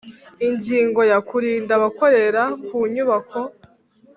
[0.47, 3.41] Ingingo ya Kurinda abakorera ku nyubako